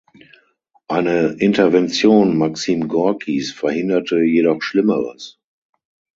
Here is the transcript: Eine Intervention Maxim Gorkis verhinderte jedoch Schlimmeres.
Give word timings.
Eine 0.87 1.33
Intervention 1.37 2.35
Maxim 2.35 2.87
Gorkis 2.87 3.51
verhinderte 3.51 4.19
jedoch 4.23 4.63
Schlimmeres. 4.63 5.37